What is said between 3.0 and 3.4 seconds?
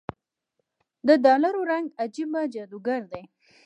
دی